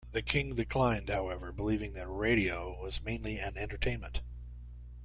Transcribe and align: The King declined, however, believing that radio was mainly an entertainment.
The 0.13 0.23
King 0.23 0.55
declined, 0.55 1.09
however, 1.09 1.51
believing 1.51 1.93
that 1.93 2.07
radio 2.07 2.75
was 2.81 3.03
mainly 3.03 3.37
an 3.37 3.55
entertainment. 3.55 4.21